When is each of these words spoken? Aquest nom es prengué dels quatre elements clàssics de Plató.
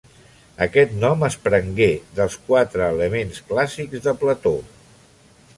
Aquest 0.65 0.95
nom 1.03 1.25
es 1.27 1.37
prengué 1.43 1.89
dels 2.21 2.39
quatre 2.49 2.89
elements 2.97 3.45
clàssics 3.53 4.05
de 4.09 4.19
Plató. 4.25 4.59